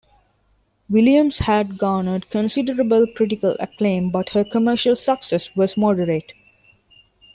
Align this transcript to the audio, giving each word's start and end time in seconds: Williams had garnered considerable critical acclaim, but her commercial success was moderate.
Williams 0.89 1.37
had 1.37 1.77
garnered 1.77 2.31
considerable 2.31 3.05
critical 3.15 3.55
acclaim, 3.59 4.09
but 4.09 4.29
her 4.29 4.43
commercial 4.43 4.95
success 4.95 5.55
was 5.55 5.77
moderate. 5.77 6.33